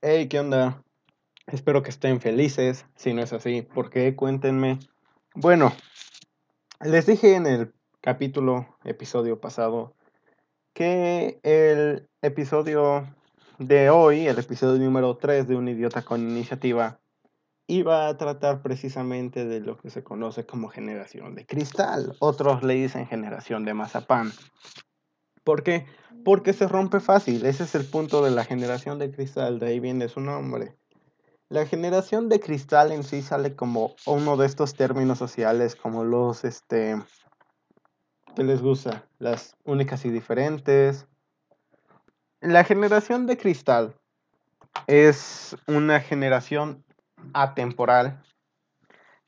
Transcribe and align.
Hey, 0.00 0.28
¿qué 0.28 0.38
onda? 0.38 0.84
Espero 1.48 1.82
que 1.82 1.90
estén 1.90 2.20
felices. 2.20 2.86
Si 2.94 3.12
no 3.12 3.20
es 3.20 3.32
así, 3.32 3.62
¿por 3.62 3.90
qué? 3.90 4.14
Cuéntenme. 4.14 4.78
Bueno, 5.34 5.72
les 6.80 7.06
dije 7.06 7.34
en 7.34 7.46
el 7.46 7.74
capítulo, 8.00 8.78
episodio 8.84 9.40
pasado, 9.40 9.96
que 10.72 11.40
el 11.42 12.08
episodio 12.22 13.12
de 13.58 13.90
hoy, 13.90 14.28
el 14.28 14.38
episodio 14.38 14.80
número 14.80 15.16
3 15.16 15.48
de 15.48 15.56
Un 15.56 15.66
idiota 15.66 16.02
con 16.02 16.20
iniciativa, 16.20 17.00
iba 17.66 18.06
a 18.06 18.16
tratar 18.16 18.62
precisamente 18.62 19.46
de 19.46 19.58
lo 19.58 19.78
que 19.78 19.90
se 19.90 20.04
conoce 20.04 20.46
como 20.46 20.68
generación 20.68 21.34
de 21.34 21.44
cristal. 21.44 22.14
Otros 22.20 22.62
le 22.62 22.74
dicen 22.74 23.08
generación 23.08 23.64
de 23.64 23.74
mazapán. 23.74 24.30
¿Por 25.48 25.62
qué? 25.62 25.86
Porque 26.26 26.52
se 26.52 26.68
rompe 26.68 27.00
fácil. 27.00 27.46
Ese 27.46 27.64
es 27.64 27.74
el 27.74 27.86
punto 27.86 28.22
de 28.22 28.30
la 28.30 28.44
generación 28.44 28.98
de 28.98 29.10
cristal. 29.10 29.58
De 29.58 29.68
ahí 29.68 29.80
viene 29.80 30.10
su 30.10 30.20
nombre. 30.20 30.76
La 31.48 31.64
generación 31.64 32.28
de 32.28 32.38
cristal 32.38 32.92
en 32.92 33.02
sí 33.02 33.22
sale 33.22 33.56
como 33.56 33.94
uno 34.04 34.36
de 34.36 34.44
estos 34.44 34.74
términos 34.74 35.16
sociales, 35.16 35.74
como 35.74 36.04
los, 36.04 36.44
este, 36.44 37.02
¿qué 38.36 38.44
les 38.44 38.60
gusta? 38.60 39.06
Las 39.18 39.56
únicas 39.64 40.04
y 40.04 40.10
diferentes. 40.10 41.06
La 42.42 42.62
generación 42.62 43.26
de 43.26 43.38
cristal 43.38 43.94
es 44.86 45.56
una 45.66 46.00
generación 46.00 46.84
atemporal 47.32 48.22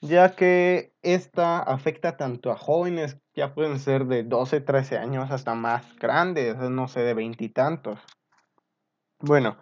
ya 0.00 0.34
que 0.34 0.92
esta 1.02 1.59
afecta 1.59 2.16
tanto 2.16 2.50
a 2.50 2.56
jóvenes, 2.56 3.18
ya 3.34 3.54
pueden 3.54 3.78
ser 3.78 4.06
de 4.06 4.22
12, 4.22 4.60
13 4.60 4.98
años, 4.98 5.30
hasta 5.30 5.54
más 5.54 5.96
grandes, 5.96 6.56
no 6.56 6.88
sé, 6.88 7.00
de 7.00 7.14
veintitantos. 7.14 8.00
Bueno, 9.20 9.56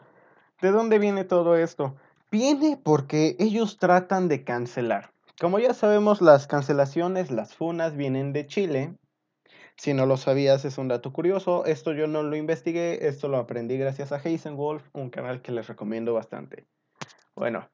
¿de 0.61 0.71
dónde 0.71 0.99
viene 0.99 1.25
todo 1.25 1.57
esto? 1.57 1.97
Viene 2.31 2.81
porque 2.83 3.37
ellos 3.39 3.79
tratan 3.79 4.29
de 4.29 4.45
cancelar. 4.45 5.13
Como 5.41 5.59
ya 5.59 5.75
sabemos, 5.75 6.21
las 6.21 6.47
cancelaciones, 6.47 7.31
las 7.31 7.55
funas 7.55 7.97
vienen 7.97 8.33
de 8.33 8.47
Chile. 8.47 8.95
Si 9.77 9.95
no 9.95 10.07
lo 10.07 10.17
sabías, 10.17 10.65
es 10.65 10.79
un 10.79 10.89
dato 10.89 11.13
curioso. 11.13 11.65
Esto 11.65 11.93
yo 11.93 12.09
no 12.09 12.23
lo 12.23 12.37
investigué, 12.37 13.07
esto 13.07 13.29
lo 13.29 13.39
aprendí 13.39 13.79
gracias 13.79 14.13
a 14.13 14.21
Wolf, 14.51 14.89
un 14.93 15.11
canal 15.11 15.41
que 15.41 15.53
les 15.53 15.69
recomiendo 15.69 16.13
bastante. 16.15 16.67
Bueno, 17.37 17.69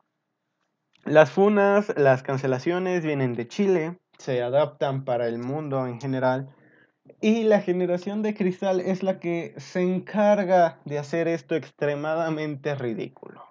las 1.05 1.31
funas, 1.31 1.93
las 1.97 2.23
cancelaciones 2.23 3.05
vienen 3.05 3.35
de 3.35 3.47
Chile, 3.47 3.99
se 4.19 4.43
adaptan 4.43 5.05
para 5.05 5.27
el 5.27 5.39
mundo 5.39 5.87
en 5.87 6.01
general 6.01 6.55
y 7.21 7.45
la 7.45 7.61
generación 7.61 8.23
de 8.23 8.35
cristal 8.35 8.81
es 8.81 9.03
la 9.03 9.21
que 9.21 9.55
se 9.59 9.83
encarga 9.83 10.81
de 10.85 10.99
hacer 10.99 11.29
esto 11.29 11.55
extremadamente 11.55 12.75
ridículo. 12.75 13.45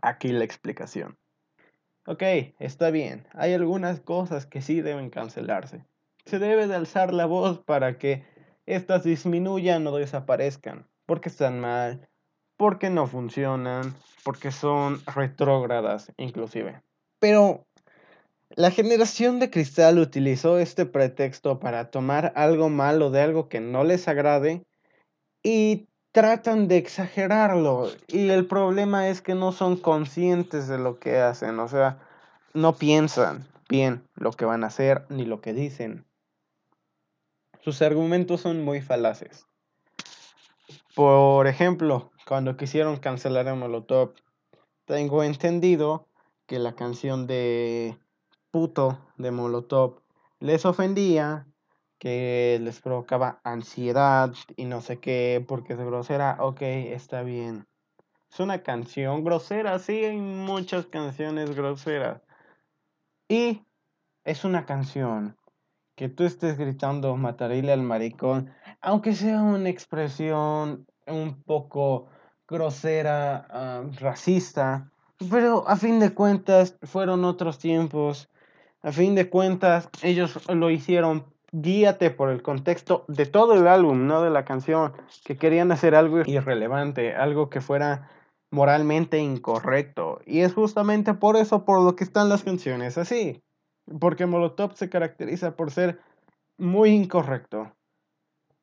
Aquí 0.00 0.28
la 0.28 0.44
explicación. 0.44 1.18
Ok, 2.06 2.22
está 2.60 2.90
bien, 2.90 3.26
hay 3.32 3.52
algunas 3.54 4.00
cosas 4.00 4.46
que 4.46 4.62
sí 4.62 4.80
deben 4.80 5.10
cancelarse. 5.10 5.84
Se 6.24 6.38
debe 6.38 6.68
de 6.68 6.76
alzar 6.76 7.12
la 7.12 7.26
voz 7.26 7.58
para 7.58 7.98
que 7.98 8.24
éstas 8.66 9.02
disminuyan 9.02 9.84
o 9.88 9.96
desaparezcan, 9.96 10.86
porque 11.06 11.28
están 11.28 11.60
mal, 11.60 12.08
porque 12.56 12.90
no 12.90 13.06
funcionan, 13.06 13.94
porque 14.24 14.50
son 14.50 15.00
retrógradas 15.14 16.12
inclusive. 16.16 16.82
Pero 17.18 17.64
la 18.50 18.70
generación 18.70 19.40
de 19.40 19.50
cristal 19.50 19.98
utilizó 19.98 20.58
este 20.58 20.86
pretexto 20.86 21.58
para 21.58 21.90
tomar 21.90 22.32
algo 22.36 22.68
malo 22.68 23.10
de 23.10 23.20
algo 23.20 23.48
que 23.48 23.60
no 23.60 23.84
les 23.84 24.08
agrade 24.08 24.62
y 25.42 25.88
tratan 26.12 26.68
de 26.68 26.78
exagerarlo. 26.78 27.90
Y 28.08 28.30
el 28.30 28.46
problema 28.46 29.08
es 29.08 29.20
que 29.20 29.34
no 29.34 29.52
son 29.52 29.76
conscientes 29.76 30.68
de 30.68 30.78
lo 30.78 30.98
que 30.98 31.18
hacen, 31.18 31.58
o 31.58 31.68
sea, 31.68 31.98
no 32.54 32.76
piensan 32.76 33.46
bien 33.68 34.02
lo 34.14 34.32
que 34.32 34.44
van 34.44 34.64
a 34.64 34.68
hacer 34.68 35.04
ni 35.10 35.24
lo 35.24 35.40
que 35.40 35.52
dicen. 35.52 36.06
Sus 37.60 37.82
argumentos 37.82 38.40
son 38.40 38.64
muy 38.64 38.80
falaces. 38.80 39.46
Por 40.94 41.46
ejemplo, 41.48 42.10
cuando 42.26 42.56
quisieron 42.56 42.96
cancelar 42.96 43.46
a 43.48 43.54
Molotov, 43.54 44.14
tengo 44.84 45.22
entendido 45.22 46.08
que 46.46 46.58
la 46.58 46.74
canción 46.74 47.26
de 47.26 47.96
puto 48.50 48.98
de 49.16 49.30
Molotov 49.30 50.02
les 50.40 50.66
ofendía, 50.66 51.46
que 51.98 52.58
les 52.60 52.80
provocaba 52.80 53.40
ansiedad 53.44 54.32
y 54.56 54.64
no 54.64 54.80
sé 54.80 54.98
qué, 54.98 55.44
porque 55.46 55.74
es 55.74 55.78
grosera. 55.78 56.36
Ok, 56.40 56.62
está 56.62 57.22
bien. 57.22 57.66
Es 58.30 58.40
una 58.40 58.62
canción 58.62 59.22
grosera, 59.22 59.78
sí, 59.78 60.04
hay 60.04 60.16
muchas 60.16 60.86
canciones 60.86 61.54
groseras. 61.54 62.22
Y 63.28 63.64
es 64.24 64.44
una 64.44 64.66
canción 64.66 65.36
que 65.94 66.08
tú 66.08 66.24
estés 66.24 66.58
gritando 66.58 67.16
matarile 67.16 67.72
al 67.72 67.82
maricón, 67.82 68.52
aunque 68.80 69.14
sea 69.14 69.40
una 69.40 69.68
expresión 69.68 70.86
un 71.06 71.42
poco 71.42 72.08
grosera, 72.48 73.46
ah, 73.50 73.82
racista, 74.00 74.90
pero 75.30 75.66
a 75.68 75.76
fin 75.76 75.98
de 75.98 76.12
cuentas 76.12 76.76
fueron 76.82 77.24
otros 77.24 77.58
tiempos. 77.58 78.28
A 78.82 78.92
fin 78.92 79.14
de 79.14 79.28
cuentas 79.28 79.88
ellos 80.02 80.38
lo 80.48 80.70
hicieron 80.70 81.24
guíate 81.52 82.10
por 82.10 82.30
el 82.30 82.42
contexto 82.42 83.04
de 83.08 83.26
todo 83.26 83.54
el 83.54 83.66
álbum, 83.66 84.06
no 84.06 84.22
de 84.22 84.30
la 84.30 84.44
canción, 84.44 84.92
que 85.24 85.36
querían 85.36 85.72
hacer 85.72 85.94
algo 85.94 86.20
irrelevante, 86.20 87.14
algo 87.14 87.48
que 87.48 87.60
fuera 87.60 88.10
moralmente 88.50 89.18
incorrecto. 89.18 90.20
Y 90.26 90.40
es 90.40 90.54
justamente 90.54 91.14
por 91.14 91.36
eso 91.36 91.64
por 91.64 91.82
lo 91.82 91.96
que 91.96 92.04
están 92.04 92.28
las 92.28 92.44
canciones 92.44 92.98
así. 92.98 93.42
Porque 94.00 94.26
Molotov 94.26 94.76
se 94.76 94.88
caracteriza 94.88 95.56
por 95.56 95.70
ser 95.70 96.00
muy 96.58 96.90
incorrecto. 96.90 97.72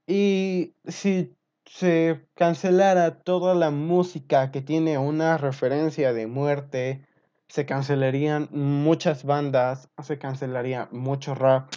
Y 0.05 0.75
si 0.85 1.35
se 1.65 2.27
cancelara 2.35 3.21
toda 3.23 3.55
la 3.55 3.71
música 3.71 4.51
que 4.51 4.61
tiene 4.61 4.97
una 4.97 5.37
referencia 5.37 6.13
de 6.13 6.27
muerte, 6.27 7.07
se 7.47 7.65
cancelarían 7.65 8.49
muchas 8.51 9.23
bandas, 9.23 9.89
se 10.01 10.17
cancelaría 10.17 10.89
mucho 10.91 11.35
rap. 11.35 11.71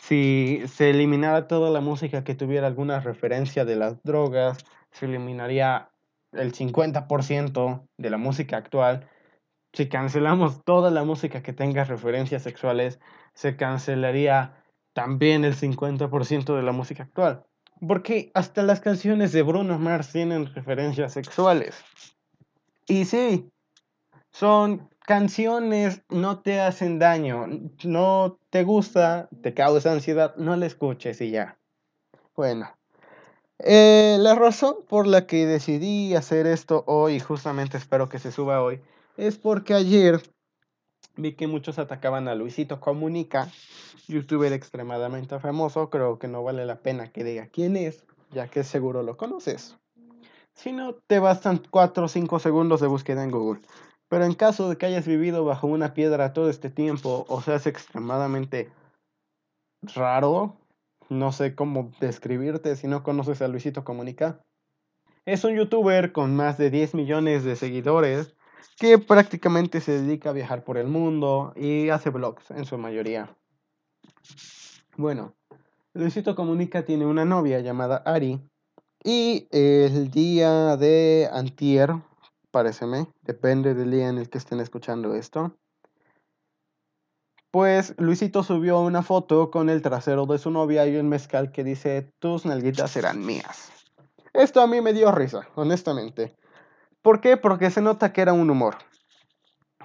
Si 0.00 0.62
se 0.66 0.90
eliminara 0.90 1.46
toda 1.48 1.70
la 1.70 1.80
música 1.80 2.24
que 2.24 2.34
tuviera 2.34 2.66
alguna 2.66 3.00
referencia 3.00 3.64
de 3.64 3.76
las 3.76 4.02
drogas, 4.02 4.58
se 4.90 5.06
eliminaría 5.06 5.90
el 6.32 6.52
50% 6.52 7.88
de 7.96 8.10
la 8.10 8.18
música 8.18 8.56
actual 8.56 9.08
si 9.74 9.88
cancelamos 9.88 10.64
toda 10.64 10.92
la 10.92 11.02
música 11.02 11.42
que 11.42 11.52
tenga 11.52 11.82
referencias 11.82 12.42
sexuales, 12.42 13.00
se 13.34 13.56
cancelaría 13.56 14.62
también 14.92 15.44
el 15.44 15.56
50% 15.56 16.54
de 16.54 16.62
la 16.62 16.70
música 16.70 17.02
actual. 17.02 17.44
Porque 17.86 18.30
hasta 18.34 18.62
las 18.62 18.80
canciones 18.80 19.32
de 19.32 19.42
Bruno 19.42 19.78
Mars 19.78 20.12
tienen 20.12 20.52
referencias 20.54 21.12
sexuales. 21.12 21.74
Y 22.86 23.04
sí, 23.04 23.50
son 24.30 24.88
canciones, 25.00 26.02
no 26.08 26.40
te 26.40 26.60
hacen 26.60 26.98
daño, 26.98 27.46
no 27.84 28.38
te 28.50 28.64
gusta, 28.64 29.28
te 29.42 29.54
causa 29.54 29.92
ansiedad, 29.92 30.34
no 30.36 30.56
la 30.56 30.66
escuches 30.66 31.20
y 31.20 31.30
ya. 31.30 31.58
Bueno, 32.34 32.70
eh, 33.58 34.16
la 34.18 34.34
razón 34.34 34.76
por 34.88 35.06
la 35.06 35.26
que 35.26 35.46
decidí 35.46 36.14
hacer 36.14 36.46
esto 36.46 36.84
hoy, 36.86 37.20
justamente 37.20 37.76
espero 37.76 38.08
que 38.08 38.18
se 38.18 38.32
suba 38.32 38.62
hoy, 38.62 38.80
es 39.16 39.38
porque 39.38 39.74
ayer 39.74 40.20
vi 41.16 41.34
que 41.34 41.46
muchos 41.46 41.78
atacaban 41.78 42.28
a 42.28 42.34
Luisito 42.34 42.80
Comunica, 42.80 43.50
youtuber 44.08 44.52
extremadamente 44.52 45.38
famoso, 45.38 45.90
creo 45.90 46.18
que 46.18 46.28
no 46.28 46.42
vale 46.42 46.66
la 46.66 46.80
pena 46.80 47.10
que 47.10 47.24
diga 47.24 47.46
quién 47.46 47.76
es, 47.76 48.04
ya 48.30 48.48
que 48.48 48.64
seguro 48.64 49.02
lo 49.02 49.16
conoces. 49.16 49.78
Si 50.54 50.72
no, 50.72 50.94
te 50.94 51.18
bastan 51.18 51.62
4 51.70 52.04
o 52.04 52.08
5 52.08 52.38
segundos 52.38 52.80
de 52.80 52.86
búsqueda 52.86 53.24
en 53.24 53.30
Google. 53.30 53.60
Pero 54.08 54.24
en 54.24 54.34
caso 54.34 54.68
de 54.68 54.76
que 54.76 54.86
hayas 54.86 55.06
vivido 55.06 55.44
bajo 55.44 55.66
una 55.66 55.94
piedra 55.94 56.32
todo 56.32 56.48
este 56.48 56.70
tiempo 56.70 57.24
o 57.28 57.40
seas 57.40 57.66
extremadamente 57.66 58.70
raro, 59.94 60.56
no 61.08 61.32
sé 61.32 61.54
cómo 61.54 61.90
describirte 62.00 62.76
si 62.76 62.86
no 62.86 63.02
conoces 63.02 63.42
a 63.42 63.48
Luisito 63.48 63.84
Comunica. 63.84 64.40
Es 65.24 65.44
un 65.44 65.56
youtuber 65.56 66.12
con 66.12 66.36
más 66.36 66.58
de 66.58 66.70
10 66.70 66.94
millones 66.94 67.44
de 67.44 67.56
seguidores 67.56 68.34
que 68.78 68.98
prácticamente 68.98 69.80
se 69.80 70.00
dedica 70.00 70.30
a 70.30 70.32
viajar 70.32 70.64
por 70.64 70.78
el 70.78 70.88
mundo 70.88 71.52
y 71.56 71.88
hace 71.88 72.10
vlogs 72.10 72.50
en 72.50 72.64
su 72.64 72.78
mayoría. 72.78 73.36
Bueno, 74.96 75.34
Luisito 75.92 76.34
Comunica 76.34 76.84
tiene 76.84 77.06
una 77.06 77.24
novia 77.24 77.60
llamada 77.60 78.02
Ari 78.04 78.40
y 79.02 79.46
el 79.50 80.10
día 80.10 80.76
de 80.76 81.28
antier, 81.32 81.94
pareceme, 82.50 83.06
depende 83.22 83.74
del 83.74 83.90
día 83.90 84.08
en 84.08 84.18
el 84.18 84.28
que 84.30 84.38
estén 84.38 84.60
escuchando 84.60 85.14
esto, 85.14 85.56
pues 87.50 87.94
Luisito 87.98 88.42
subió 88.42 88.80
una 88.80 89.02
foto 89.02 89.50
con 89.52 89.70
el 89.70 89.82
trasero 89.82 90.26
de 90.26 90.38
su 90.38 90.50
novia 90.50 90.86
y 90.88 90.96
un 90.96 91.08
mezcal 91.08 91.52
que 91.52 91.62
dice 91.62 92.10
tus 92.18 92.44
nalguitas 92.44 92.90
serán 92.90 93.24
mías. 93.24 93.70
Esto 94.32 94.60
a 94.60 94.66
mí 94.66 94.80
me 94.80 94.92
dio 94.92 95.12
risa, 95.12 95.46
honestamente. 95.54 96.34
¿Por 97.04 97.20
qué? 97.20 97.36
Porque 97.36 97.70
se 97.70 97.82
nota 97.82 98.14
que 98.14 98.22
era 98.22 98.32
un 98.32 98.48
humor. 98.48 98.76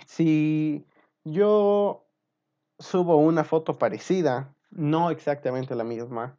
Si 0.07 0.87
yo 1.25 2.07
subo 2.79 3.17
una 3.17 3.43
foto 3.43 3.77
parecida, 3.77 4.55
no 4.71 5.11
exactamente 5.11 5.75
la 5.75 5.83
misma, 5.83 6.37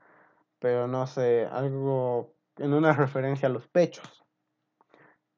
pero 0.59 0.88
no 0.88 1.06
sé, 1.06 1.47
algo 1.53 2.32
en 2.56 2.73
una 2.73 2.94
referencia 2.94 3.50
a 3.50 3.53
los 3.53 3.69
pechos. 3.69 4.25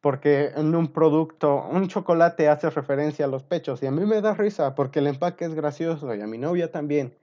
Porque 0.00 0.52
en 0.54 0.76
un 0.76 0.92
producto, 0.92 1.66
un 1.68 1.88
chocolate 1.88 2.48
hace 2.48 2.70
referencia 2.70 3.24
a 3.24 3.28
los 3.28 3.42
pechos 3.42 3.82
y 3.82 3.86
a 3.86 3.90
mí 3.90 4.06
me 4.06 4.20
da 4.20 4.34
risa 4.34 4.76
porque 4.76 5.00
el 5.00 5.08
empaque 5.08 5.44
es 5.44 5.54
gracioso 5.54 6.14
y 6.14 6.20
a 6.20 6.26
mi 6.28 6.38
novia 6.38 6.70
también. 6.70 7.18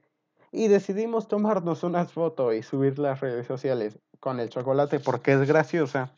Y 0.51 0.67
decidimos 0.67 1.29
tomarnos 1.29 1.83
unas 1.83 2.11
fotos 2.11 2.53
y 2.53 2.63
subir 2.63 2.99
las 2.99 3.21
redes 3.21 3.47
sociales 3.47 3.97
con 4.19 4.41
el 4.41 4.49
chocolate 4.49 4.99
porque 4.99 5.31
es 5.31 5.47
graciosa. 5.47 6.11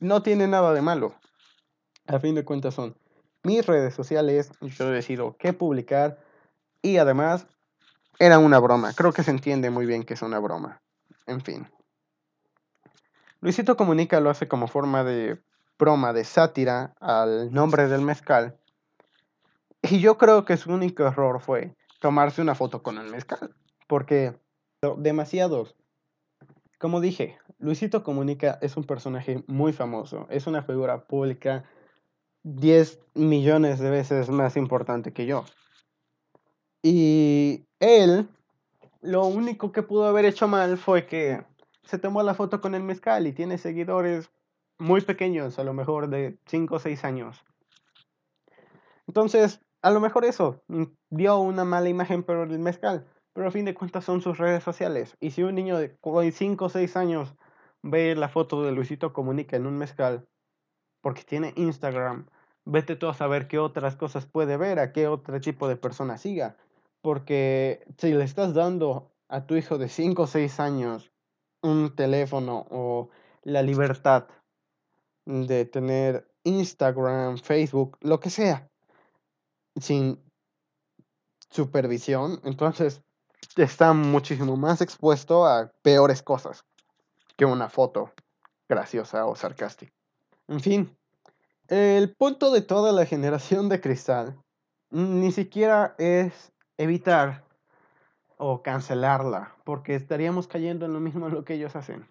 No 0.00 0.22
tiene 0.22 0.46
nada 0.46 0.74
de 0.74 0.82
malo. 0.82 1.14
A 2.08 2.18
fin 2.18 2.34
de 2.34 2.44
cuentas 2.44 2.72
son 2.72 2.96
mis 3.42 3.66
redes 3.66 3.94
sociales, 3.94 4.50
yo 4.62 4.90
decido 4.90 5.36
qué 5.38 5.52
publicar 5.52 6.18
y 6.80 6.96
además 6.96 7.46
era 8.18 8.38
una 8.38 8.58
broma. 8.58 8.94
Creo 8.94 9.12
que 9.12 9.22
se 9.22 9.30
entiende 9.30 9.68
muy 9.68 9.84
bien 9.84 10.04
que 10.04 10.14
es 10.14 10.22
una 10.22 10.38
broma. 10.38 10.80
En 11.26 11.42
fin. 11.42 11.68
Luisito 13.40 13.76
Comunica 13.76 14.20
lo 14.20 14.30
hace 14.30 14.48
como 14.48 14.68
forma 14.68 15.04
de 15.04 15.38
broma, 15.78 16.14
de 16.14 16.24
sátira 16.24 16.94
al 16.98 17.52
nombre 17.52 17.88
del 17.88 18.00
mezcal. 18.00 18.58
Y 19.82 20.00
yo 20.00 20.16
creo 20.16 20.46
que 20.46 20.56
su 20.56 20.72
único 20.72 21.04
error 21.04 21.40
fue 21.40 21.76
tomarse 22.00 22.40
una 22.40 22.54
foto 22.54 22.82
con 22.82 22.96
el 22.96 23.10
mezcal. 23.10 23.54
Porque 23.86 24.34
demasiados. 24.96 25.76
Como 26.78 27.00
dije, 27.00 27.38
Luisito 27.58 28.02
Comunica 28.02 28.58
es 28.62 28.78
un 28.78 28.84
personaje 28.84 29.44
muy 29.46 29.74
famoso. 29.74 30.26
Es 30.30 30.46
una 30.46 30.62
figura 30.62 31.04
pública 31.06 31.64
10 32.56 32.98
millones 33.14 33.78
de 33.78 33.90
veces 33.90 34.30
más 34.30 34.56
importante 34.56 35.12
que 35.12 35.26
yo. 35.26 35.44
Y 36.82 37.66
él, 37.78 38.28
lo 39.02 39.26
único 39.26 39.70
que 39.72 39.82
pudo 39.82 40.06
haber 40.06 40.24
hecho 40.24 40.48
mal 40.48 40.78
fue 40.78 41.06
que 41.06 41.44
se 41.84 41.98
tomó 41.98 42.22
la 42.22 42.34
foto 42.34 42.60
con 42.60 42.74
el 42.74 42.82
mezcal 42.82 43.26
y 43.26 43.32
tiene 43.32 43.58
seguidores 43.58 44.30
muy 44.78 45.02
pequeños, 45.02 45.58
a 45.58 45.64
lo 45.64 45.74
mejor 45.74 46.08
de 46.08 46.38
5 46.46 46.76
o 46.76 46.78
6 46.78 47.04
años. 47.04 47.44
Entonces, 49.06 49.60
a 49.82 49.90
lo 49.90 50.00
mejor 50.00 50.24
eso 50.24 50.62
dio 51.10 51.38
una 51.40 51.64
mala 51.64 51.88
imagen 51.88 52.22
por 52.22 52.50
el 52.50 52.58
mezcal, 52.58 53.06
pero 53.34 53.48
a 53.48 53.50
fin 53.50 53.64
de 53.64 53.74
cuentas 53.74 54.04
son 54.04 54.22
sus 54.22 54.38
redes 54.38 54.62
sociales. 54.62 55.16
Y 55.20 55.32
si 55.32 55.42
un 55.42 55.54
niño 55.54 55.76
de 55.78 55.98
5 56.32 56.64
o 56.64 56.68
6 56.68 56.96
años 56.96 57.34
ve 57.82 58.14
la 58.14 58.28
foto 58.28 58.62
de 58.62 58.72
Luisito 58.72 59.12
Comunica 59.12 59.56
en 59.56 59.66
un 59.66 59.76
mezcal, 59.76 60.26
porque 61.00 61.22
tiene 61.24 61.52
Instagram, 61.56 62.26
vete 62.68 62.96
tú 62.96 63.08
a 63.08 63.14
saber 63.14 63.48
qué 63.48 63.58
otras 63.58 63.96
cosas 63.96 64.26
puede 64.26 64.56
ver, 64.56 64.78
a 64.78 64.92
qué 64.92 65.08
otro 65.08 65.40
tipo 65.40 65.68
de 65.68 65.76
persona 65.76 66.18
siga. 66.18 66.56
Porque 67.00 67.84
si 67.96 68.12
le 68.12 68.24
estás 68.24 68.54
dando 68.54 69.10
a 69.28 69.46
tu 69.46 69.56
hijo 69.56 69.78
de 69.78 69.88
5 69.88 70.22
o 70.22 70.26
6 70.26 70.60
años 70.60 71.10
un 71.62 71.94
teléfono 71.94 72.66
o 72.70 73.08
la 73.42 73.62
libertad 73.62 74.28
de 75.24 75.64
tener 75.64 76.30
Instagram, 76.44 77.38
Facebook, 77.38 77.98
lo 78.00 78.20
que 78.20 78.30
sea, 78.30 78.68
sin 79.76 80.20
supervisión, 81.50 82.40
entonces 82.44 83.02
está 83.56 83.92
muchísimo 83.92 84.56
más 84.56 84.80
expuesto 84.80 85.46
a 85.46 85.72
peores 85.82 86.22
cosas 86.22 86.64
que 87.36 87.44
una 87.44 87.68
foto 87.68 88.12
graciosa 88.68 89.24
o 89.26 89.36
sarcástica. 89.36 89.92
En 90.48 90.60
fin, 90.60 90.98
el 91.68 92.14
punto 92.14 92.50
de 92.50 92.62
toda 92.62 92.92
la 92.92 93.06
generación 93.06 93.68
de 93.68 93.80
cristal 93.80 94.38
ni 94.90 95.32
siquiera 95.32 95.94
es 95.98 96.52
evitar 96.78 97.44
o 98.38 98.62
cancelarla, 98.62 99.54
porque 99.64 99.94
estaríamos 99.94 100.46
cayendo 100.46 100.86
en 100.86 100.92
lo 100.92 101.00
mismo 101.00 101.26
en 101.26 101.34
lo 101.34 101.44
que 101.44 101.54
ellos 101.54 101.76
hacen. 101.76 102.08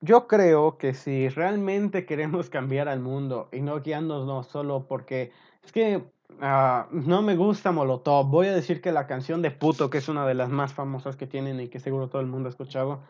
Yo 0.00 0.28
creo 0.28 0.78
que 0.78 0.94
si 0.94 1.28
realmente 1.28 2.06
queremos 2.06 2.50
cambiar 2.50 2.88
al 2.88 3.00
mundo 3.00 3.48
y 3.52 3.60
no 3.60 3.80
guiándonos 3.80 4.46
solo 4.46 4.86
porque 4.86 5.32
es 5.64 5.72
que 5.72 6.04
ah, 6.40 6.88
no 6.90 7.22
me 7.22 7.36
gusta 7.36 7.72
Molotov, 7.72 8.26
voy 8.26 8.48
a 8.48 8.54
decir 8.54 8.80
que 8.80 8.92
la 8.92 9.06
canción 9.06 9.42
de 9.42 9.50
Puto, 9.50 9.90
que 9.90 9.98
es 9.98 10.08
una 10.08 10.26
de 10.26 10.34
las 10.34 10.50
más 10.50 10.72
famosas 10.72 11.16
que 11.16 11.26
tienen 11.26 11.60
y 11.60 11.68
que 11.68 11.80
seguro 11.80 12.08
todo 12.08 12.20
el 12.20 12.28
mundo 12.28 12.48
ha 12.48 12.50
escuchado, 12.50 13.00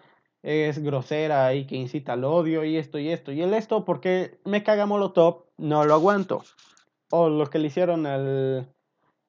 es 0.43 0.79
grosera 0.79 1.53
y 1.55 1.67
que 1.67 1.77
incita 1.77 2.15
al 2.15 2.25
odio 2.25 2.65
y 2.65 2.77
esto 2.77 2.99
y 2.99 3.11
esto. 3.11 3.33
Y 3.33 3.43
el 3.43 3.55
esto 3.55 3.85
porque 3.85 4.39
me 4.45 4.63
caga 4.63 4.87
Molotov, 4.87 5.47
no 5.57 5.85
lo 5.85 5.95
aguanto. 5.95 6.45
O 7.11 7.29
lo 7.29 7.49
que 7.49 7.59
le 7.59 7.69
hicieron 7.69 8.07
al 8.07 8.73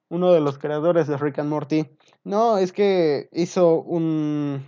uno 0.10 0.34
de 0.34 0.42
los 0.42 0.58
creadores 0.58 1.08
de 1.08 1.18
Rick 1.18 1.40
and 1.40 1.50
Morty. 1.50 1.86
No, 2.24 2.58
es 2.58 2.74
que 2.74 3.30
hizo 3.32 3.82
un, 3.82 4.66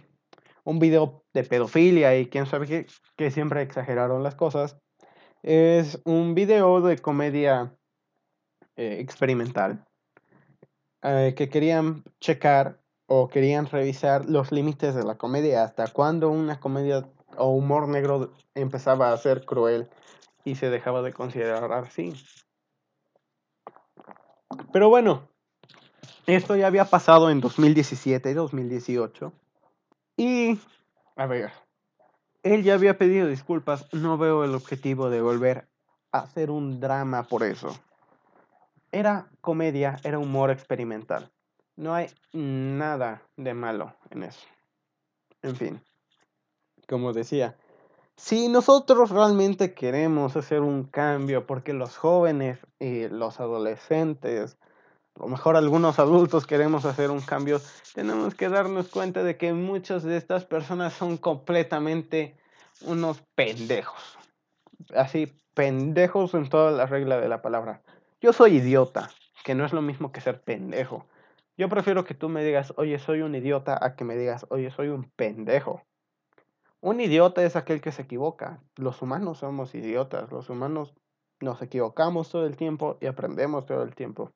un 0.63 0.79
video 0.79 1.23
de 1.33 1.43
pedofilia 1.43 2.17
y 2.17 2.27
quién 2.27 2.45
sabe 2.45 2.87
que 3.17 3.31
siempre 3.31 3.61
exageraron 3.61 4.23
las 4.23 4.35
cosas. 4.35 4.77
Es 5.43 5.99
un 6.05 6.35
video 6.35 6.81
de 6.81 6.99
comedia 6.99 7.75
eh, 8.75 8.97
experimental 8.99 9.85
eh, 11.01 11.33
que 11.35 11.49
querían 11.49 12.03
checar 12.19 12.80
o 13.13 13.27
querían 13.27 13.65
revisar 13.65 14.29
los 14.29 14.53
límites 14.53 14.95
de 14.95 15.03
la 15.03 15.15
comedia, 15.15 15.65
hasta 15.65 15.87
cuándo 15.87 16.29
una 16.29 16.61
comedia 16.61 17.09
o 17.35 17.49
humor 17.49 17.89
negro 17.89 18.31
empezaba 18.55 19.11
a 19.11 19.17
ser 19.17 19.43
cruel 19.43 19.89
y 20.45 20.55
se 20.55 20.69
dejaba 20.69 21.01
de 21.01 21.11
considerar 21.11 21.69
así. 21.73 22.13
Pero 24.71 24.87
bueno, 24.87 25.27
esto 26.25 26.55
ya 26.55 26.67
había 26.67 26.85
pasado 26.85 27.29
en 27.29 27.41
2017 27.41 28.31
y 28.31 28.33
2018. 28.33 29.33
Y, 30.15 30.57
a 31.17 31.25
ver, 31.25 31.51
él 32.43 32.63
ya 32.63 32.75
había 32.75 32.97
pedido 32.97 33.27
disculpas. 33.27 33.93
No 33.93 34.17
veo 34.17 34.45
el 34.45 34.55
objetivo 34.55 35.09
de 35.09 35.21
volver 35.21 35.67
a 36.13 36.19
hacer 36.19 36.49
un 36.49 36.79
drama 36.79 37.23
por 37.23 37.43
eso. 37.43 37.77
Era 38.89 39.27
comedia, 39.41 39.99
era 40.05 40.17
humor 40.17 40.49
experimental. 40.49 41.29
No 41.81 41.95
hay 41.95 42.11
nada 42.31 43.23
de 43.37 43.55
malo 43.55 43.95
en 44.11 44.21
eso. 44.21 44.45
En 45.41 45.55
fin, 45.55 45.81
como 46.87 47.11
decía, 47.11 47.57
si 48.15 48.49
nosotros 48.49 49.09
realmente 49.09 49.73
queremos 49.73 50.35
hacer 50.35 50.61
un 50.61 50.83
cambio, 50.83 51.47
porque 51.47 51.73
los 51.73 51.97
jóvenes 51.97 52.59
y 52.77 53.07
los 53.07 53.39
adolescentes 53.39 54.59
a 55.15 55.23
lo 55.23 55.27
mejor 55.27 55.55
algunos 55.55 55.97
adultos 55.97 56.45
queremos 56.45 56.85
hacer 56.85 57.09
un 57.09 57.19
cambio, 57.19 57.59
tenemos 57.95 58.35
que 58.35 58.47
darnos 58.47 58.87
cuenta 58.89 59.23
de 59.23 59.37
que 59.37 59.51
muchas 59.51 60.03
de 60.03 60.17
estas 60.17 60.45
personas 60.45 60.93
son 60.93 61.17
completamente 61.17 62.37
unos 62.81 63.23
pendejos. 63.33 64.19
Así, 64.95 65.33
pendejos 65.55 66.35
en 66.35 66.47
toda 66.47 66.69
la 66.69 66.85
regla 66.85 67.19
de 67.19 67.27
la 67.27 67.41
palabra. 67.41 67.81
Yo 68.21 68.33
soy 68.33 68.57
idiota, 68.57 69.09
que 69.43 69.55
no 69.55 69.65
es 69.65 69.73
lo 69.73 69.81
mismo 69.81 70.11
que 70.11 70.21
ser 70.21 70.41
pendejo. 70.41 71.07
Yo 71.57 71.69
prefiero 71.69 72.03
que 72.03 72.13
tú 72.13 72.29
me 72.29 72.43
digas, 72.43 72.73
oye, 72.77 72.97
soy 72.99 73.21
un 73.21 73.35
idiota, 73.35 73.77
a 73.81 73.95
que 73.95 74.03
me 74.03 74.15
digas, 74.15 74.45
oye, 74.49 74.71
soy 74.71 74.87
un 74.89 75.09
pendejo. 75.15 75.83
Un 76.79 76.99
idiota 76.99 77.43
es 77.43 77.55
aquel 77.55 77.81
que 77.81 77.91
se 77.91 78.03
equivoca. 78.03 78.63
Los 78.75 79.01
humanos 79.01 79.39
somos 79.39 79.75
idiotas. 79.75 80.31
Los 80.31 80.49
humanos 80.49 80.95
nos 81.39 81.61
equivocamos 81.61 82.29
todo 82.29 82.45
el 82.45 82.57
tiempo 82.57 82.97
y 83.01 83.05
aprendemos 83.05 83.65
todo 83.65 83.83
el 83.83 83.93
tiempo 83.93 84.31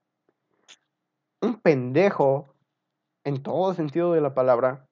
un 1.45 1.59
pendejo, 1.61 2.53
en 3.23 3.41
todo 3.41 3.73
sentido 3.73 4.13
de 4.13 4.21
la 4.21 4.33
palabra, 4.33 4.87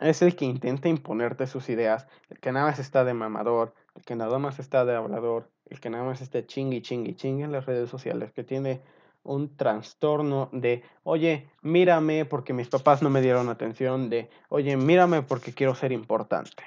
es 0.00 0.22
el 0.22 0.36
que 0.36 0.44
intenta 0.44 0.88
imponerte 0.88 1.46
sus 1.46 1.68
ideas, 1.68 2.06
el 2.28 2.40
que 2.40 2.52
nada 2.52 2.66
más 2.66 2.78
está 2.78 3.04
de 3.04 3.14
mamador, 3.14 3.74
el 3.94 4.04
que 4.04 4.16
nada 4.16 4.38
más 4.38 4.58
está 4.58 4.84
de 4.84 4.94
hablador, 4.94 5.50
el 5.66 5.80
que 5.80 5.90
nada 5.90 6.04
más 6.04 6.20
está 6.20 6.46
chingui, 6.46 6.82
chingui, 6.82 7.14
chingui 7.14 7.44
en 7.44 7.52
las 7.52 7.66
redes 7.66 7.90
sociales, 7.90 8.32
que 8.32 8.44
tiene 8.44 8.82
un 9.24 9.56
trastorno 9.56 10.48
de, 10.52 10.82
oye, 11.02 11.48
mírame 11.62 12.24
porque 12.24 12.52
mis 12.52 12.68
papás 12.68 13.02
no 13.02 13.10
me 13.10 13.20
dieron 13.20 13.48
atención, 13.48 14.10
de, 14.10 14.30
oye, 14.48 14.76
mírame 14.76 15.22
porque 15.22 15.52
quiero 15.52 15.74
ser 15.74 15.92
importante. 15.92 16.62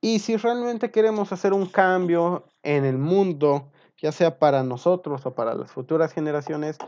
Y 0.00 0.20
si 0.20 0.36
realmente 0.36 0.90
queremos 0.90 1.32
hacer 1.32 1.52
un 1.52 1.66
cambio 1.66 2.44
en 2.62 2.84
el 2.84 2.98
mundo, 2.98 3.70
ya 3.98 4.10
sea 4.10 4.38
para 4.38 4.62
nosotros 4.62 5.26
o 5.26 5.34
para 5.34 5.54
las 5.54 5.70
futuras 5.70 6.12
generaciones, 6.12 6.78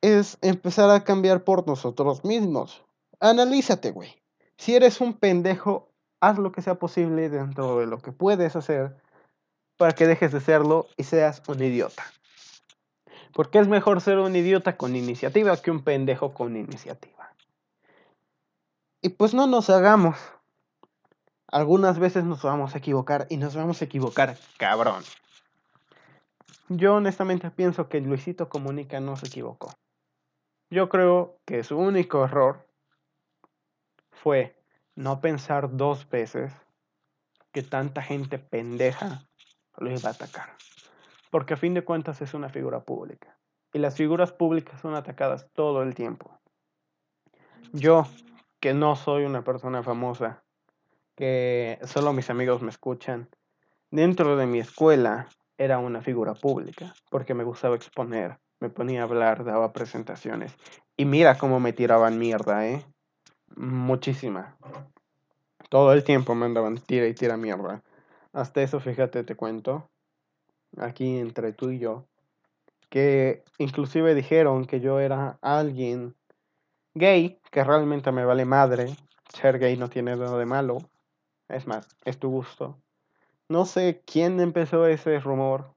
es 0.00 0.38
empezar 0.42 0.90
a 0.90 1.02
cambiar 1.02 1.44
por 1.44 1.66
nosotros 1.66 2.24
mismos. 2.24 2.84
Analízate, 3.20 3.90
güey. 3.90 4.22
Si 4.58 4.76
eres 4.76 5.00
un 5.00 5.14
pendejo, 5.14 5.88
haz 6.20 6.38
lo 6.38 6.52
que 6.52 6.62
sea 6.62 6.76
posible 6.76 7.28
dentro 7.28 7.78
de 7.78 7.86
lo 7.86 7.98
que 7.98 8.12
puedes 8.12 8.54
hacer 8.54 8.96
para 9.76 9.92
que 9.92 10.06
dejes 10.06 10.32
de 10.32 10.40
serlo 10.40 10.86
y 10.96 11.04
seas 11.04 11.42
un 11.48 11.62
idiota. 11.62 12.04
Porque 13.34 13.58
es 13.58 13.68
mejor 13.68 14.00
ser 14.00 14.18
un 14.18 14.34
idiota 14.34 14.76
con 14.76 14.96
iniciativa 14.96 15.56
que 15.56 15.70
un 15.70 15.82
pendejo 15.82 16.32
con 16.32 16.56
iniciativa. 16.56 17.32
Y 19.02 19.10
pues 19.10 19.34
no 19.34 19.46
nos 19.46 19.68
hagamos. 19.70 20.16
Algunas 21.48 21.98
veces 21.98 22.24
nos 22.24 22.42
vamos 22.42 22.74
a 22.74 22.78
equivocar 22.78 23.26
y 23.28 23.36
nos 23.36 23.54
vamos 23.54 23.82
a 23.82 23.84
equivocar 23.84 24.38
cabrón. 24.56 25.04
yo 26.68 26.94
honestamente 26.94 27.50
pienso 27.50 27.88
que 27.88 28.00
Luisito 28.00 28.48
Comunica 28.48 29.00
no 29.00 29.16
se 29.16 29.26
equivocó. 29.26 29.74
Yo 30.70 30.88
creo 30.88 31.38
que 31.44 31.62
su 31.62 31.76
único 31.76 32.24
error 32.24 32.66
fue 34.10 34.56
no 34.94 35.20
pensar 35.20 35.76
dos 35.76 36.08
veces 36.08 36.52
que 37.52 37.62
tanta 37.62 38.02
gente 38.02 38.38
pendeja 38.38 39.26
lo 39.76 39.90
iba 39.90 40.08
a 40.08 40.12
atacar. 40.12 40.56
Porque 41.34 41.54
a 41.54 41.56
fin 41.56 41.74
de 41.74 41.82
cuentas 41.82 42.22
es 42.22 42.32
una 42.32 42.48
figura 42.48 42.84
pública. 42.84 43.36
Y 43.72 43.80
las 43.80 43.96
figuras 43.96 44.30
públicas 44.30 44.80
son 44.80 44.94
atacadas 44.94 45.48
todo 45.52 45.82
el 45.82 45.92
tiempo. 45.92 46.38
Yo, 47.72 48.06
que 48.60 48.72
no 48.72 48.94
soy 48.94 49.24
una 49.24 49.42
persona 49.42 49.82
famosa, 49.82 50.44
que 51.16 51.80
solo 51.82 52.12
mis 52.12 52.30
amigos 52.30 52.62
me 52.62 52.70
escuchan, 52.70 53.28
dentro 53.90 54.36
de 54.36 54.46
mi 54.46 54.60
escuela 54.60 55.26
era 55.58 55.78
una 55.78 56.02
figura 56.02 56.34
pública, 56.34 56.94
porque 57.10 57.34
me 57.34 57.42
gustaba 57.42 57.74
exponer, 57.74 58.38
me 58.60 58.70
ponía 58.70 59.00
a 59.00 59.04
hablar, 59.06 59.42
daba 59.42 59.72
presentaciones. 59.72 60.54
Y 60.96 61.04
mira 61.04 61.36
cómo 61.36 61.58
me 61.58 61.72
tiraban 61.72 62.16
mierda, 62.16 62.64
¿eh? 62.68 62.86
Muchísima. 63.56 64.56
Todo 65.68 65.94
el 65.94 66.04
tiempo 66.04 66.36
me 66.36 66.46
andaban 66.46 66.78
tira 66.78 67.08
y 67.08 67.14
tira 67.14 67.36
mierda. 67.36 67.82
Hasta 68.32 68.62
eso, 68.62 68.78
fíjate, 68.78 69.24
te 69.24 69.34
cuento, 69.34 69.90
aquí 70.78 71.18
entre 71.18 71.52
tú 71.52 71.70
y 71.70 71.78
yo, 71.78 72.04
que 72.88 73.42
inclusive 73.58 74.14
dijeron 74.14 74.66
que 74.66 74.80
yo 74.80 75.00
era 75.00 75.38
alguien 75.42 76.14
gay, 76.94 77.40
que 77.50 77.64
realmente 77.64 78.12
me 78.12 78.24
vale 78.24 78.44
madre. 78.44 78.96
Ser 79.28 79.58
gay 79.58 79.76
no 79.76 79.90
tiene 79.90 80.16
nada 80.16 80.38
de 80.38 80.46
malo. 80.46 80.78
Es 81.48 81.66
más, 81.66 81.88
es 82.04 82.18
tu 82.18 82.30
gusto. 82.30 82.78
No 83.48 83.66
sé 83.66 84.02
quién 84.06 84.40
empezó 84.40 84.86
ese 84.86 85.18
rumor 85.20 85.74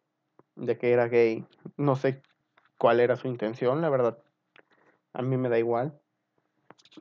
de 0.55 0.77
que 0.77 0.91
era 0.91 1.07
gay. 1.07 1.45
No 1.75 1.95
sé 1.95 2.21
cuál 2.77 2.99
era 2.99 3.15
su 3.15 3.27
intención, 3.27 3.81
la 3.81 3.89
verdad. 3.89 4.17
A 5.13 5.21
mí 5.21 5.37
me 5.37 5.49
da 5.49 5.59
igual. 5.59 5.99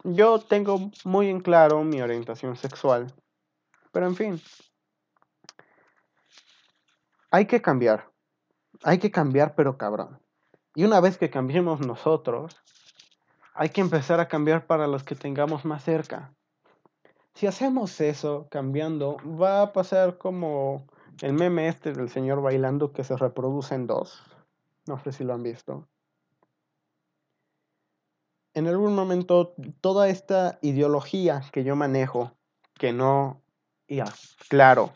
Yo 0.04 0.40
tengo 0.40 0.90
muy 1.04 1.28
en 1.28 1.40
claro 1.40 1.84
mi 1.84 2.00
orientación 2.00 2.56
sexual. 2.56 3.12
Pero 3.92 4.06
en 4.06 4.16
fin. 4.16 4.40
Hay 7.30 7.47
que 7.47 7.61
cambiar. 7.61 8.11
Hay 8.83 8.99
que 8.99 9.11
cambiar, 9.11 9.54
pero 9.54 9.76
cabrón. 9.76 10.21
Y 10.75 10.85
una 10.85 11.00
vez 11.00 11.18
que 11.18 11.30
cambiemos 11.30 11.80
nosotros, 11.80 12.62
hay 13.54 13.71
que 13.71 13.80
empezar 13.80 14.21
a 14.21 14.28
cambiar 14.28 14.66
para 14.66 14.87
los 14.87 15.02
que 15.02 15.14
tengamos 15.14 15.64
más 15.64 15.83
cerca. 15.83 16.33
Si 17.35 17.47
hacemos 17.47 18.00
eso, 18.00 18.47
cambiando, 18.50 19.16
va 19.40 19.62
a 19.62 19.73
pasar 19.73 20.18
como 20.18 20.87
el 21.23 21.33
meme 21.33 21.68
este 21.68 21.92
del 21.92 22.11
señor 22.11 22.42
bailando 22.42 22.92
que 22.92 23.04
se 23.04 23.16
reproduce 23.16 23.75
en 23.75 23.87
dos. 23.87 24.23
No 24.87 24.99
sé 25.02 25.12
si 25.12 25.25
lo 25.25 25.35
han 25.35 25.42
visto. 25.42 25.88
En 28.54 28.66
algún 28.68 28.95
momento, 28.95 29.54
toda 29.80 30.09
esta 30.09 30.59
ideología 30.62 31.42
que 31.52 31.64
yo 31.64 31.76
manejo, 31.76 32.33
que 32.75 32.92
no, 32.92 33.42
ya, 33.88 34.06
claro, 34.49 34.92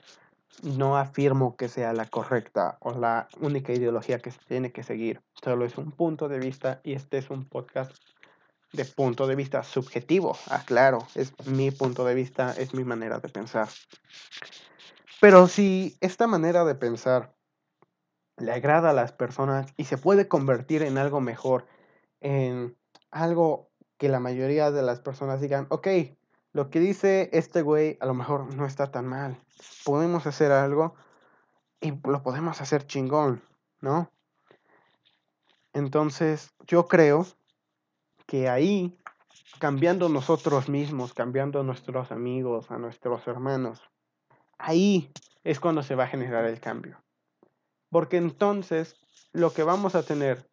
no 0.62 0.97
afirmo 0.97 1.57
que 1.57 1.69
sea 1.69 1.93
la 1.93 2.07
correcta 2.07 2.79
o 2.81 2.93
la 2.93 3.29
única 3.40 3.73
ideología 3.73 4.19
que 4.19 4.31
se 4.31 4.40
tiene 4.47 4.73
que 4.73 4.83
seguir. 4.83 5.23
Solo 5.43 5.64
es 5.64 5.79
un 5.79 5.93
punto 5.93 6.29
de 6.29 6.38
vista 6.38 6.81
y 6.85 6.93
este 6.95 7.19
es 7.19 7.31
un 7.31 7.45
podcast 7.45 7.93
de 8.73 8.85
punto 8.85 9.26
de 9.26 9.35
vista 9.35 9.62
subjetivo. 9.62 10.37
Ah, 10.49 10.62
claro, 10.64 11.07
es 11.14 11.33
mi 11.47 11.71
punto 11.71 12.05
de 12.05 12.14
vista, 12.14 12.52
es 12.57 12.75
mi 12.75 12.85
manera 12.85 13.19
de 13.19 13.29
pensar. 13.29 13.69
Pero 15.21 15.49
si 15.49 15.97
esta 16.00 16.26
manera 16.26 16.64
de 16.64 16.75
pensar 16.75 17.35
le 18.37 18.52
agrada 18.52 18.90
a 18.90 18.95
las 18.95 19.12
personas 19.12 19.73
y 19.76 19.85
se 19.85 19.99
puede 19.99 20.29
convertir 20.29 20.83
en 20.83 20.99
algo 20.99 21.21
mejor, 21.21 21.67
en 22.21 22.76
algo 23.11 23.71
que 23.99 24.09
la 24.09 24.21
mayoría 24.21 24.71
de 24.71 24.83
las 24.83 25.00
personas 25.00 25.40
digan, 25.40 25.67
ok, 25.69 25.88
lo 26.52 26.71
que 26.71 26.80
dice 26.80 27.30
este 27.33 27.62
güey 27.62 27.97
a 28.00 28.07
lo 28.07 28.14
mejor 28.14 28.54
no 28.54 28.66
está 28.66 28.90
tan 28.90 29.07
mal. 29.07 29.40
Podemos 29.85 30.26
hacer 30.26 30.52
algo 30.52 30.95
y 31.80 31.92
lo 31.92 32.23
podemos 32.23 32.61
hacer 32.61 32.87
chingón, 32.87 33.42
¿no? 33.80 34.11
Entonces, 35.73 36.50
yo 36.66 36.87
creo 36.87 37.26
que 38.26 38.49
ahí, 38.49 38.99
cambiando 39.59 40.09
nosotros 40.09 40.69
mismos, 40.69 41.14
cambiando 41.14 41.61
a 41.61 41.64
nuestros 41.64 42.11
amigos, 42.11 42.71
a 42.71 42.78
nuestros 42.78 43.26
hermanos, 43.28 43.80
ahí 44.59 45.12
es 45.45 45.61
cuando 45.61 45.83
se 45.83 45.95
va 45.95 46.04
a 46.04 46.09
generar 46.09 46.45
el 46.45 46.61
cambio. 46.61 47.00
Porque 47.88 48.16
entonces 48.16 48.97
lo 49.33 49.52
que 49.52 49.62
vamos 49.62 49.95
a 49.95 50.02
tener 50.02 50.49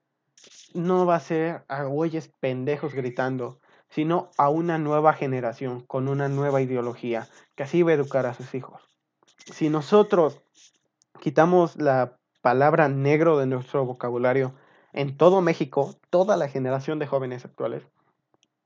no 0.73 1.05
va 1.05 1.15
a 1.15 1.19
ser 1.19 1.65
a 1.67 1.83
güeyes 1.83 2.29
pendejos 2.39 2.93
gritando, 2.93 3.59
sino 3.89 4.29
a 4.37 4.49
una 4.49 4.77
nueva 4.77 5.13
generación 5.13 5.81
con 5.81 6.07
una 6.07 6.27
nueva 6.29 6.61
ideología 6.61 7.27
que 7.55 7.63
así 7.63 7.83
va 7.83 7.91
a 7.91 7.95
educar 7.95 8.25
a 8.25 8.33
sus 8.33 8.53
hijos. 8.53 8.81
Si 9.51 9.69
nosotros 9.69 10.41
quitamos 11.19 11.75
la 11.77 12.17
palabra 12.41 12.89
negro 12.89 13.37
de 13.37 13.45
nuestro 13.47 13.85
vocabulario 13.85 14.53
en 14.93 15.17
todo 15.17 15.41
México, 15.41 15.95
toda 16.09 16.37
la 16.37 16.49
generación 16.49 16.99
de 16.99 17.07
jóvenes 17.07 17.45
actuales, 17.45 17.83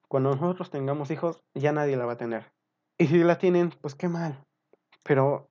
cuando 0.08 0.36
nosotros 0.36 0.70
tengamos 0.70 1.10
hijos, 1.12 1.42
ya 1.54 1.72
nadie 1.72 1.96
la 1.96 2.06
va 2.06 2.14
a 2.14 2.18
tener. 2.18 2.52
Y 2.98 3.08
si 3.08 3.20
la 3.20 3.38
tienen, 3.38 3.72
pues 3.82 3.96
qué 3.96 4.10
mal. 4.10 4.44
Pero 5.04 5.50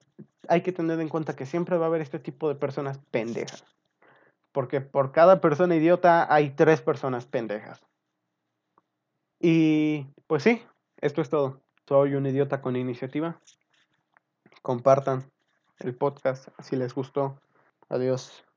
hay 0.49 0.63
que 0.63 0.73
tener 0.73 1.01
en 1.01 1.09
cuenta 1.09 1.35
que 1.35 1.47
siempre 1.47 1.79
va 1.79 1.87
a 1.87 1.89
haber 1.89 2.01
este 2.01 2.19
tipo 2.19 2.49
de 2.49 2.55
personas 2.55 2.99
pendejas. 3.11 3.65
Porque 4.53 4.81
por 4.81 5.13
cada 5.13 5.41
persona 5.41 5.77
idiota 5.77 6.33
hay 6.33 6.51
tres 6.51 6.83
personas 6.83 7.27
pendejas. 7.27 7.83
Y 9.41 10.07
pues 10.27 10.43
sí, 10.43 10.63
esto 10.99 11.23
es 11.23 11.31
todo. 11.31 11.63
Soy 11.89 12.15
un 12.15 12.27
idiota 12.27 12.61
con 12.61 12.77
iniciativa. 12.77 13.41
Compartan 14.63 15.25
el 15.79 15.97
podcast 15.97 16.49
si 16.63 16.77
les 16.77 16.95
gustó. 16.95 17.41
Adiós. 17.89 18.45